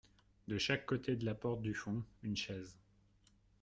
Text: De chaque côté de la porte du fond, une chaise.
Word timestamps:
De 0.47 0.57
chaque 0.57 0.87
côté 0.87 1.15
de 1.15 1.25
la 1.25 1.35
porte 1.35 1.61
du 1.61 1.75
fond, 1.75 2.01
une 2.23 2.35
chaise. 2.35 2.75